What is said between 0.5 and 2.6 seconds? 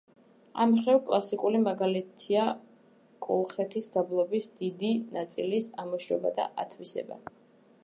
ამ მხრივ კლასიკური მაგალითია